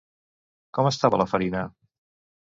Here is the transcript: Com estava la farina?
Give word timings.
Com 0.77 0.87
estava 0.91 1.19
la 1.23 1.27
farina? 1.33 1.61